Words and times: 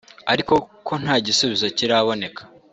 ariko 0.33 0.53
ko 0.87 0.93
nta 1.01 1.15
gisubizo 1.25 1.65
kiraboneka 1.77 2.41